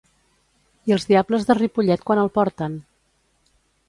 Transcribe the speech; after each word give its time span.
I 0.91 0.95
els 0.95 1.03
Diables 1.09 1.45
de 1.49 1.55
Ripollet 1.59 2.05
quan 2.11 2.21
el 2.21 2.31
porten? 2.39 2.79